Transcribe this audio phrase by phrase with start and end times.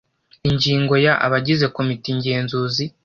[0.49, 2.85] ingingo ya abagize komite ngenzuzi